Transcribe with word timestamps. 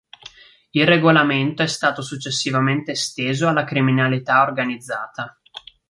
Il 0.71 0.87
regolamento 0.87 1.61
è 1.61 1.67
stato 1.67 2.01
successivamente 2.01 2.91
esteso 2.93 3.47
alla 3.47 3.63
criminalità 3.63 4.41
organizzata. 4.41 5.39